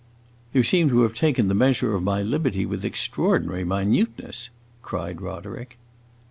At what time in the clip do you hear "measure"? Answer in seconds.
1.53-1.93